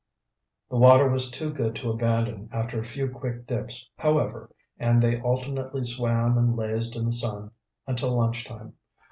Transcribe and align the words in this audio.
The 0.71 0.77
water 0.77 1.07
was 1.07 1.29
too 1.29 1.53
good 1.53 1.75
to 1.75 1.91
abandon 1.91 2.49
after 2.51 2.79
a 2.79 2.83
few 2.83 3.07
quick 3.07 3.45
dips, 3.45 3.87
however, 3.99 4.49
and 4.79 4.99
they 4.99 5.21
alternately 5.21 5.83
swam 5.83 6.39
and 6.39 6.57
lazed 6.57 6.95
in 6.95 7.05
the 7.05 7.11
sun 7.11 7.51
until 7.85 8.17
lunchtime. 8.17 8.73